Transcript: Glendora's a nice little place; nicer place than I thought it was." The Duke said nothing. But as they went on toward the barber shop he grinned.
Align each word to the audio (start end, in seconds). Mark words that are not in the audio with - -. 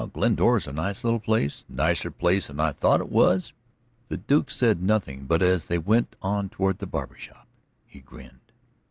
Glendora's 0.13 0.65
a 0.65 0.73
nice 0.73 1.03
little 1.03 1.19
place; 1.19 1.63
nicer 1.69 2.09
place 2.09 2.47
than 2.47 2.59
I 2.59 2.71
thought 2.71 3.01
it 3.01 3.11
was." 3.11 3.53
The 4.09 4.17
Duke 4.17 4.49
said 4.49 4.81
nothing. 4.81 5.25
But 5.27 5.43
as 5.43 5.67
they 5.67 5.77
went 5.77 6.15
on 6.23 6.49
toward 6.49 6.79
the 6.79 6.87
barber 6.87 7.15
shop 7.19 7.47
he 7.85 7.99
grinned. 7.99 8.51